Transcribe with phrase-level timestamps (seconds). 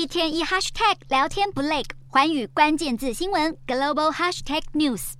[0.00, 5.12] 一天一 hashtag 聊天不累，环宇关键字新闻 global hashtag news。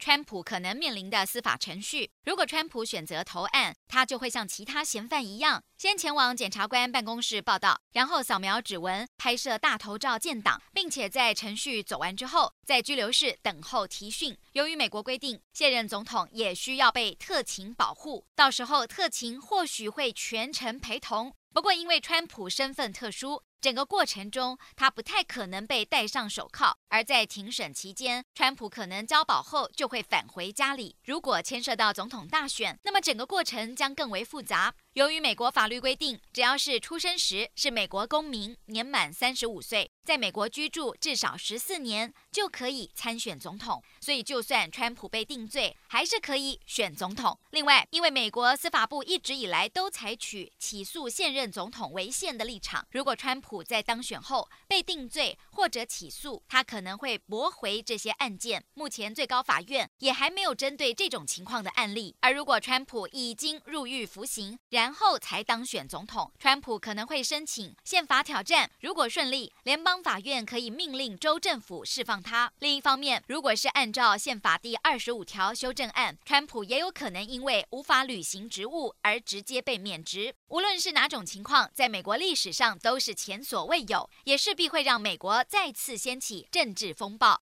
[0.00, 14.36] 川普可能面临的司法程序，如果川普选择投案，他就会像其他嫌犯一样，先前往检察官办公室报道，然后扫描指纹、拍摄大头照建档，并且在程序走完之后，在拘留室等候提讯。
[14.54, 21.32] 由于美国规定，现任总统也需要被特勤保护，到时候特勤或许会全程陪同。
[21.56, 23.42] 不过，因为川普身份特殊。
[23.60, 30.96] 整个过程中，他不太可能被戴上手铐；而在庭审期间，川普可能交保后就会返回家里。
[31.04, 34.74] 如果牵涉到总统大选，那么整个过程将更为复杂。
[34.92, 43.82] 由于美国法律规定，只要是出生时是美国公民，年满三十五岁，在美国居住至少十四年，就可以参选总统。
[44.00, 47.38] 所以，就算川普被定罪，还是可以选总统。
[47.50, 58.64] 另外，因为美国司法部一直以来都采取起诉现任总统为限的立场，如果川普普在当选后被定罪或者起诉，他可能会驳回这些案件。
[58.74, 62.16] 目前，最高法院也还没有针对这种情况的案例。
[62.20, 68.68] 而如果川普已经入狱服刑，然后才当选总统，川普可能会申请宪法挑战。
[68.80, 72.52] 如果顺利，联邦法院可以命令州政府释放他。
[72.58, 80.34] 另一方面，如果是按照宪法第二十五条修正案，川普也有可能因为无法履行职务而直接被免职。
[80.48, 87.34] 无论是哪种情况，在美国历史上都是前前所未有，也势必会让美国再次掀起政治风暴。